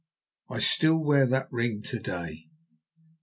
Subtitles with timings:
[0.49, 2.47] I still wear that ring to day.